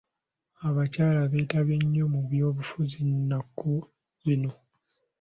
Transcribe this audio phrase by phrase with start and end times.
[0.67, 3.71] Abakyala beetabye nnyo mu byobufuzi nnaku
[4.23, 4.51] zino.